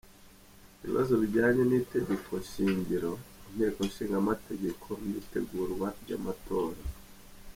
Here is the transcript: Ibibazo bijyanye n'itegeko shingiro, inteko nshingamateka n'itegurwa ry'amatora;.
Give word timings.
Ibibazo 0.81 1.13
bijyanye 1.21 1.61
n'itegeko 1.65 2.31
shingiro, 2.49 3.11
inteko 3.49 3.79
nshingamateka 3.89 4.89
n'itegurwa 5.09 5.87
ry'amatora;. 6.01 6.81